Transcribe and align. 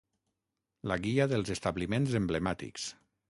La 0.91 0.97
guia 1.03 1.27
dels 1.33 1.53
establiments 1.57 2.17
emblemàtics. 2.21 2.89